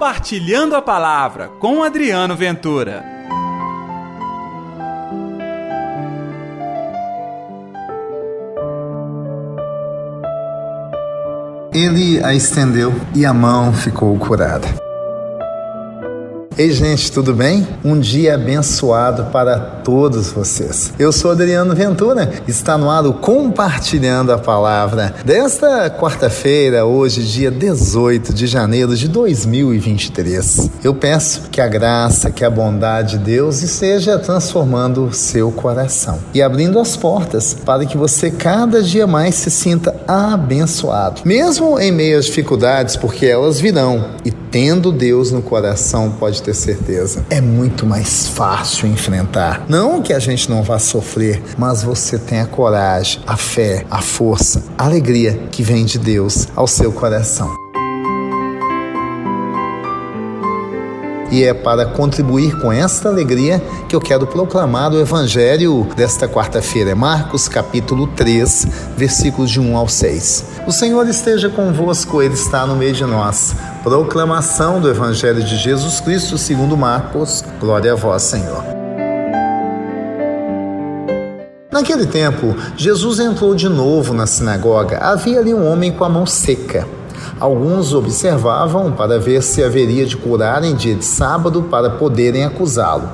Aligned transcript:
Compartilhando 0.00 0.74
a 0.74 0.80
Palavra 0.80 1.48
com 1.58 1.84
Adriano 1.84 2.34
Ventura. 2.34 3.04
Ele 11.70 12.24
a 12.24 12.32
estendeu 12.32 12.94
e 13.14 13.26
a 13.26 13.34
mão 13.34 13.74
ficou 13.74 14.18
curada. 14.18 14.89
Ei, 16.58 16.72
gente, 16.72 17.10
tudo 17.10 17.32
bem? 17.32 17.66
Um 17.82 17.98
dia 17.98 18.34
abençoado 18.34 19.26
para 19.26 19.56
todos 19.58 20.30
vocês. 20.30 20.92
Eu 20.98 21.12
sou 21.12 21.30
Adriano 21.30 21.74
Ventura, 21.74 22.30
está 22.46 22.76
no 22.76 22.90
ar 22.90 23.06
o 23.06 23.14
Compartilhando 23.14 24.32
a 24.32 24.36
Palavra 24.36 25.14
desta 25.24 25.88
quarta-feira, 25.88 26.84
hoje, 26.84 27.22
dia 27.22 27.50
18 27.50 28.34
de 28.34 28.46
janeiro 28.46 28.94
de 28.94 29.08
2023. 29.08 30.70
Eu 30.84 30.92
peço 30.92 31.42
que 31.50 31.60
a 31.60 31.68
graça, 31.68 32.30
que 32.30 32.44
a 32.44 32.50
bondade 32.50 33.16
de 33.16 33.24
Deus 33.24 33.62
esteja 33.62 34.18
transformando 34.18 35.04
o 35.06 35.14
seu 35.14 35.50
coração 35.52 36.18
e 36.34 36.42
abrindo 36.42 36.78
as 36.78 36.96
portas 36.96 37.54
para 37.54 37.86
que 37.86 37.96
você 37.96 38.30
cada 38.30 38.82
dia 38.82 39.06
mais 39.06 39.36
se 39.36 39.50
sinta 39.50 39.94
abençoado, 40.06 41.22
mesmo 41.24 41.78
em 41.78 41.92
meio 41.92 42.18
às 42.18 42.26
dificuldades, 42.26 42.96
porque 42.96 43.24
elas 43.24 43.58
virão 43.58 44.04
e 44.24 44.30
tendo 44.50 44.90
Deus 44.90 45.30
no 45.30 45.40
coração, 45.40 46.10
pode 46.10 46.42
ter 46.42 46.49
certeza, 46.54 47.24
é 47.30 47.40
muito 47.40 47.86
mais 47.86 48.28
fácil 48.28 48.88
enfrentar. 48.88 49.64
Não 49.68 50.02
que 50.02 50.12
a 50.12 50.18
gente 50.18 50.50
não 50.50 50.62
vá 50.62 50.78
sofrer, 50.78 51.42
mas 51.56 51.82
você 51.82 52.18
tem 52.18 52.40
a 52.40 52.46
coragem, 52.46 53.20
a 53.26 53.36
fé, 53.36 53.84
a 53.90 54.00
força, 54.00 54.64
a 54.76 54.84
alegria 54.84 55.48
que 55.50 55.62
vem 55.62 55.84
de 55.84 55.98
Deus 55.98 56.48
ao 56.54 56.66
seu 56.66 56.92
coração. 56.92 57.60
E 61.30 61.44
é 61.44 61.54
para 61.54 61.86
contribuir 61.86 62.60
com 62.60 62.72
esta 62.72 63.08
alegria 63.08 63.62
que 63.88 63.94
eu 63.94 64.00
quero 64.00 64.26
proclamar 64.26 64.92
o 64.92 64.98
evangelho 64.98 65.86
desta 65.96 66.28
quarta-feira, 66.28 66.96
Marcos 66.96 67.48
capítulo 67.48 68.08
3, 68.08 68.66
versículos 68.96 69.48
de 69.48 69.60
1 69.60 69.76
ao 69.76 69.88
6. 69.88 70.44
O 70.66 70.72
Senhor 70.72 71.06
esteja 71.08 71.48
convosco, 71.48 72.20
ele 72.20 72.34
está 72.34 72.66
no 72.66 72.74
meio 72.74 72.92
de 72.92 73.04
nós. 73.04 73.54
Proclamação 73.82 74.78
do 74.78 74.90
evangelho 74.90 75.42
de 75.42 75.56
Jesus 75.56 76.00
Cristo, 76.00 76.36
segundo 76.36 76.76
Marcos. 76.76 77.42
Glória 77.58 77.92
a 77.92 77.96
vós, 77.96 78.20
Senhor. 78.22 78.62
Naquele 81.72 82.04
tempo, 82.04 82.54
Jesus 82.76 83.18
entrou 83.18 83.54
de 83.54 83.70
novo 83.70 84.12
na 84.12 84.26
sinagoga. 84.26 84.98
Havia 84.98 85.38
ali 85.38 85.54
um 85.54 85.66
homem 85.66 85.90
com 85.92 86.04
a 86.04 86.10
mão 86.10 86.26
seca. 86.26 86.86
Alguns 87.40 87.94
observavam 87.94 88.92
para 88.92 89.18
ver 89.18 89.42
se 89.42 89.64
haveria 89.64 90.04
de 90.04 90.14
curar 90.14 90.62
em 90.62 90.74
dia 90.74 90.94
de 90.94 91.04
sábado 91.04 91.62
para 91.62 91.88
poderem 91.88 92.44
acusá-lo. 92.44 93.08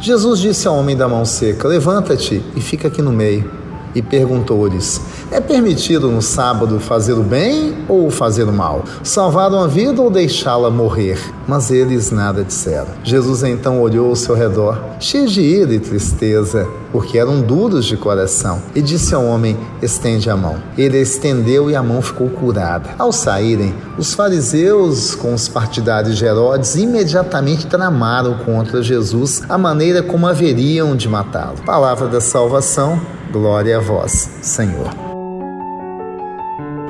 Jesus 0.00 0.40
disse 0.40 0.66
ao 0.66 0.74
homem 0.74 0.96
da 0.96 1.06
mão 1.06 1.26
seca: 1.26 1.68
Levanta-te 1.68 2.42
e 2.56 2.62
fica 2.62 2.88
aqui 2.88 3.02
no 3.02 3.12
meio 3.12 3.61
e 3.94 4.02
perguntou-lhes: 4.02 5.00
É 5.30 5.40
permitido 5.40 6.10
no 6.10 6.22
sábado 6.22 6.78
fazer 6.80 7.14
o 7.14 7.22
bem 7.22 7.74
ou 7.88 8.10
fazer 8.10 8.44
o 8.44 8.52
mal? 8.52 8.84
Salvar 9.02 9.50
uma 9.50 9.68
vida 9.68 10.00
ou 10.00 10.10
deixá-la 10.10 10.70
morrer? 10.70 11.18
Mas 11.46 11.70
eles 11.70 12.10
nada 12.10 12.44
disseram. 12.44 12.88
Jesus 13.02 13.42
então 13.42 13.80
olhou 13.80 14.10
ao 14.10 14.16
seu 14.16 14.34
redor, 14.34 14.78
cheio 15.00 15.26
de 15.26 15.40
ira 15.40 15.74
e 15.74 15.80
tristeza, 15.80 16.68
porque 16.92 17.18
eram 17.18 17.40
duros 17.40 17.84
de 17.84 17.96
coração, 17.96 18.62
e 18.74 18.80
disse 18.80 19.14
ao 19.14 19.24
homem: 19.24 19.56
Estende 19.80 20.30
a 20.30 20.36
mão. 20.36 20.56
Ele 20.76 20.98
estendeu 20.98 21.70
e 21.70 21.76
a 21.76 21.82
mão 21.82 22.00
ficou 22.00 22.28
curada. 22.30 22.90
Ao 22.98 23.12
saírem, 23.12 23.74
os 23.98 24.14
fariseus, 24.14 25.14
com 25.14 25.34
os 25.34 25.48
partidários 25.48 26.16
de 26.16 26.24
Herodes, 26.24 26.76
imediatamente 26.76 27.66
tramaram 27.66 28.34
contra 28.44 28.82
Jesus 28.82 29.42
a 29.48 29.58
maneira 29.58 30.02
como 30.02 30.26
haveriam 30.26 30.94
de 30.94 31.08
matá-lo. 31.08 31.56
Palavra 31.64 32.08
da 32.08 32.20
salvação 32.20 33.00
Glória 33.32 33.78
a 33.78 33.80
vós, 33.80 34.28
Senhor. 34.42 34.90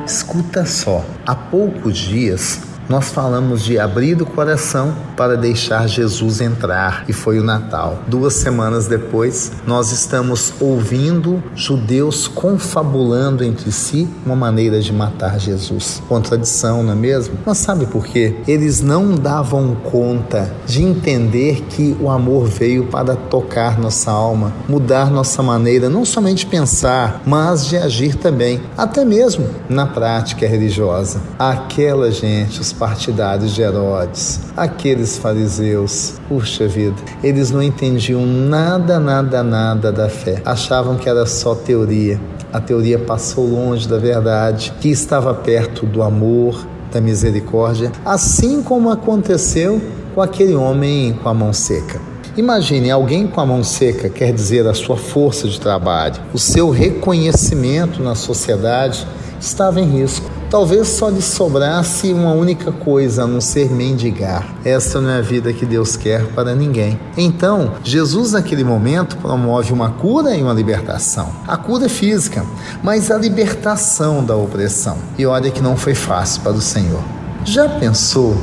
Escuta 0.04 0.66
só, 0.66 1.04
há 1.24 1.36
poucos 1.36 1.96
dias 1.96 2.60
nós 2.88 3.10
falamos 3.10 3.62
de 3.62 3.78
abrir 3.78 4.20
o 4.20 4.26
coração 4.26 4.94
para 5.16 5.36
deixar 5.36 5.86
Jesus 5.86 6.40
entrar 6.40 7.04
e 7.08 7.12
foi 7.12 7.38
o 7.38 7.44
Natal. 7.44 7.98
Duas 8.06 8.34
semanas 8.34 8.86
depois, 8.86 9.52
nós 9.66 9.92
estamos 9.92 10.52
ouvindo 10.60 11.42
judeus 11.54 12.26
confabulando 12.26 13.44
entre 13.44 13.70
si 13.70 14.08
uma 14.26 14.36
maneira 14.36 14.80
de 14.80 14.92
matar 14.92 15.38
Jesus. 15.38 16.02
Contradição, 16.08 16.82
não 16.82 16.92
é 16.92 16.96
mesmo? 16.96 17.38
Mas 17.46 17.58
sabe 17.58 17.86
por 17.86 18.04
quê? 18.04 18.36
Eles 18.46 18.80
não 18.80 19.14
davam 19.14 19.74
conta 19.74 20.50
de 20.66 20.82
entender 20.82 21.62
que 21.68 21.96
o 22.00 22.10
amor 22.10 22.46
veio 22.46 22.86
para 22.86 23.14
tocar 23.14 23.78
nossa 23.78 24.10
alma, 24.10 24.52
mudar 24.68 25.10
nossa 25.10 25.42
maneira 25.42 25.88
não 25.88 26.04
somente 26.04 26.46
pensar, 26.46 27.22
mas 27.24 27.66
de 27.66 27.76
agir 27.76 28.16
também, 28.16 28.60
até 28.76 29.04
mesmo 29.04 29.46
na 29.68 29.86
prática 29.86 30.46
religiosa. 30.46 31.20
Aquela 31.38 32.10
gente, 32.10 32.60
os 32.60 32.71
partidários 32.72 33.54
de 33.54 33.62
Herodes, 33.62 34.40
aqueles 34.56 35.18
fariseus, 35.18 36.14
puxa 36.28 36.66
vida, 36.66 36.96
eles 37.22 37.50
não 37.50 37.62
entendiam 37.62 38.24
nada, 38.24 38.98
nada, 38.98 39.42
nada 39.42 39.92
da 39.92 40.08
fé. 40.08 40.40
Achavam 40.44 40.96
que 40.96 41.08
era 41.08 41.26
só 41.26 41.54
teoria. 41.54 42.20
A 42.52 42.60
teoria 42.60 42.98
passou 42.98 43.48
longe 43.48 43.88
da 43.88 43.98
verdade, 43.98 44.72
que 44.80 44.88
estava 44.88 45.32
perto 45.34 45.86
do 45.86 46.02
amor, 46.02 46.66
da 46.92 47.00
misericórdia, 47.00 47.90
assim 48.04 48.62
como 48.62 48.90
aconteceu 48.90 49.80
com 50.14 50.20
aquele 50.20 50.54
homem 50.54 51.14
com 51.22 51.28
a 51.28 51.34
mão 51.34 51.52
seca. 51.52 52.00
Imagine 52.36 52.90
alguém 52.90 53.26
com 53.26 53.40
a 53.40 53.46
mão 53.46 53.62
seca, 53.62 54.08
quer 54.08 54.32
dizer 54.32 54.66
a 54.66 54.72
sua 54.72 54.96
força 54.96 55.48
de 55.48 55.60
trabalho, 55.60 56.16
o 56.32 56.38
seu 56.38 56.70
reconhecimento 56.70 58.02
na 58.02 58.14
sociedade 58.14 59.06
estava 59.38 59.80
em 59.80 59.84
risco. 59.84 60.30
Talvez 60.52 60.86
só 60.88 61.08
lhe 61.08 61.22
sobrasse 61.22 62.12
uma 62.12 62.32
única 62.32 62.70
coisa 62.70 63.22
a 63.22 63.26
não 63.26 63.40
ser 63.40 63.70
mendigar. 63.70 64.54
Essa 64.62 65.00
não 65.00 65.08
é 65.08 65.16
a 65.16 65.22
vida 65.22 65.50
que 65.50 65.64
Deus 65.64 65.96
quer 65.96 66.26
para 66.34 66.54
ninguém. 66.54 67.00
Então, 67.16 67.72
Jesus, 67.82 68.32
naquele 68.32 68.62
momento, 68.62 69.16
promove 69.16 69.72
uma 69.72 69.92
cura 69.92 70.36
e 70.36 70.42
uma 70.42 70.52
libertação. 70.52 71.30
A 71.48 71.56
cura 71.56 71.86
é 71.86 71.88
física, 71.88 72.44
mas 72.82 73.10
a 73.10 73.16
libertação 73.16 74.22
da 74.22 74.36
opressão. 74.36 74.98
E 75.16 75.24
olha 75.24 75.50
que 75.50 75.62
não 75.62 75.74
foi 75.74 75.94
fácil 75.94 76.42
para 76.42 76.52
o 76.52 76.60
Senhor. 76.60 77.02
Já 77.46 77.66
pensou 77.66 78.36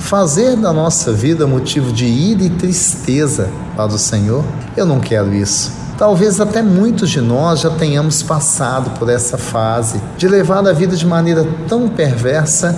fazer 0.00 0.56
da 0.56 0.72
nossa 0.72 1.12
vida 1.12 1.46
motivo 1.46 1.92
de 1.92 2.04
ira 2.04 2.42
e 2.42 2.50
tristeza 2.50 3.48
para 3.76 3.92
o 3.92 3.98
Senhor? 3.98 4.44
Eu 4.76 4.84
não 4.84 4.98
quero 4.98 5.32
isso. 5.32 5.83
Talvez 5.96 6.40
até 6.40 6.60
muitos 6.60 7.10
de 7.10 7.20
nós 7.20 7.60
já 7.60 7.70
tenhamos 7.70 8.22
passado 8.22 8.98
por 8.98 9.08
essa 9.08 9.38
fase 9.38 10.00
de 10.16 10.26
levar 10.26 10.66
a 10.66 10.72
vida 10.72 10.96
de 10.96 11.06
maneira 11.06 11.46
tão 11.68 11.88
perversa 11.88 12.76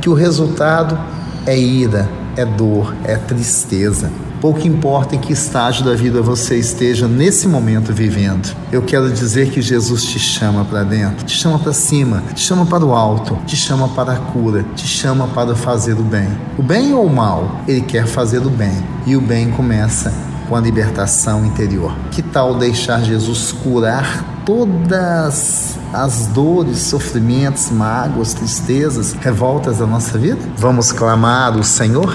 que 0.00 0.08
o 0.08 0.14
resultado 0.14 0.98
é 1.46 1.58
ira, 1.58 2.08
é 2.36 2.44
dor, 2.44 2.94
é 3.04 3.16
tristeza. 3.16 4.10
Pouco 4.40 4.66
importa 4.66 5.14
em 5.14 5.18
que 5.18 5.32
estágio 5.32 5.84
da 5.84 5.94
vida 5.94 6.20
você 6.20 6.58
esteja 6.58 7.08
nesse 7.08 7.48
momento 7.48 7.92
vivendo. 7.92 8.54
Eu 8.70 8.82
quero 8.82 9.10
dizer 9.10 9.50
que 9.50 9.62
Jesus 9.62 10.04
te 10.04 10.18
chama 10.18 10.64
para 10.64 10.82
dentro, 10.82 11.24
te 11.24 11.34
chama 11.34 11.58
para 11.58 11.72
cima, 11.72 12.22
te 12.34 12.40
chama 12.40 12.66
para 12.66 12.84
o 12.84 12.94
alto, 12.94 13.38
te 13.46 13.56
chama 13.56 13.88
para 13.88 14.12
a 14.12 14.16
cura, 14.16 14.64
te 14.74 14.86
chama 14.86 15.28
para 15.28 15.54
fazer 15.54 15.94
o 15.94 16.02
bem. 16.02 16.28
O 16.58 16.62
bem 16.62 16.92
ou 16.92 17.06
o 17.06 17.14
mal? 17.14 17.60
Ele 17.66 17.82
quer 17.82 18.06
fazer 18.06 18.44
o 18.46 18.50
bem. 18.50 18.84
E 19.06 19.16
o 19.16 19.20
bem 19.20 19.50
começa 19.50 20.12
com 20.48 20.56
a 20.56 20.60
libertação 20.60 21.44
interior. 21.44 21.94
Que 22.10 22.22
tal 22.22 22.54
deixar 22.54 23.02
Jesus 23.02 23.52
curar 23.52 24.42
todas 24.44 25.78
as 25.92 26.26
dores, 26.28 26.78
sofrimentos, 26.78 27.70
mágoas, 27.70 28.34
tristezas, 28.34 29.12
revoltas 29.12 29.78
da 29.78 29.86
nossa 29.86 30.18
vida? 30.18 30.40
Vamos 30.56 30.92
clamar 30.92 31.56
o 31.56 31.64
Senhor? 31.64 32.12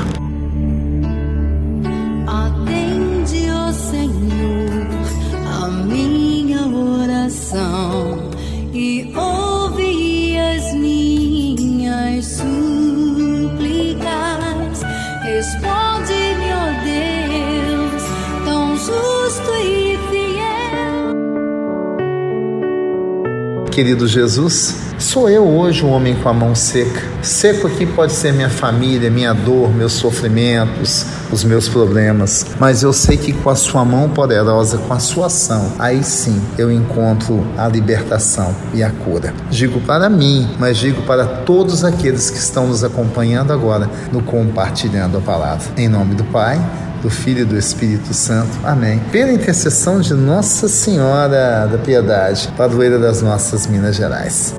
E. 8.74 9.12
Querido 23.72 24.08
Jesus, 24.08 24.76
sou 24.98 25.30
eu 25.30 25.48
hoje 25.48 25.86
um 25.86 25.92
homem 25.92 26.16
com 26.16 26.28
a 26.28 26.34
mão 26.34 26.56
seca. 26.56 27.02
Seco 27.22 27.68
aqui 27.68 27.86
pode 27.86 28.12
ser 28.12 28.34
minha 28.34 28.50
família, 28.50 29.10
minha 29.12 29.32
dor, 29.32 29.74
meus 29.74 29.94
sofrimentos, 29.94 31.06
os 31.32 31.44
meus 31.44 31.70
problemas. 31.70 32.48
Mas 32.60 32.82
eu 32.82 32.92
sei 32.92 33.16
que 33.16 33.32
com 33.32 33.50
a 33.50 33.56
Sua 33.56 33.86
mão 33.86 34.10
poderosa, 34.10 34.80
com 34.80 34.94
a 34.94 35.00
Sua 35.00 35.28
ação, 35.28 35.74
aí 35.78 36.04
sim 36.04 36.42
eu 36.58 36.72
encontro 36.72 37.46
a 37.58 37.68
libertação 37.68 38.54
e 38.74 38.84
a 38.84 38.90
cura. 38.90 39.34
Digo 39.52 39.80
para 39.82 40.10
mim, 40.10 40.50
mas 40.60 40.78
digo 40.78 41.04
para 41.04 41.26
todos 41.26 41.86
aqueles 41.86 42.30
que 42.30 42.38
estão 42.38 42.68
nos 42.68 42.84
acompanhando 42.84 43.54
agora 43.54 43.90
no 44.12 44.22
Compartilhando 44.24 45.20
a 45.20 45.22
Palavra. 45.22 45.72
Em 45.78 45.88
nome 45.88 46.16
do 46.16 46.24
Pai 46.26 46.60
do 47.02 47.10
Filho 47.10 47.42
e 47.42 47.46
do 47.46 47.58
Espírito 47.58 48.14
Santo. 48.14 48.58
Amém. 48.64 49.00
Pela 49.12 49.32
intercessão 49.32 50.00
de 50.00 50.14
Nossa 50.14 50.68
Senhora 50.68 51.68
da 51.68 51.78
Piedade, 51.78 52.52
padroeira 52.58 53.00
das 53.00 53.22
nossas 53.22 53.68
Minas 53.68 53.96
Gerais. 53.96 54.56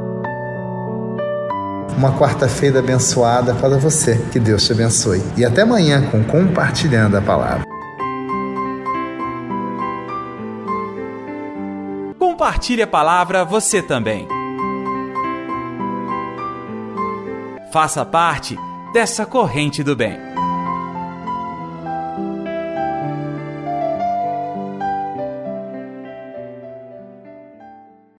Uma 1.97 2.17
quarta-feira 2.17 2.79
abençoada 2.79 3.55
para 3.55 3.77
você. 3.77 4.17
Que 4.33 4.41
Deus 4.41 4.65
te 4.65 4.73
abençoe. 4.73 5.23
E 5.37 5.45
até 5.45 5.63
amanhã 5.63 6.03
com 6.11 6.25
Compartilhando 6.25 7.17
a 7.17 7.21
Palavra. 7.21 7.65
Compartilhe 12.19 12.81
a 12.81 12.87
palavra 12.87 13.45
você 13.45 13.83
também. 13.83 14.27
Faça 17.71 18.03
parte 18.05 18.57
dessa 18.95 19.27
corrente 19.27 19.83
do 19.83 19.95
bem. 19.95 20.30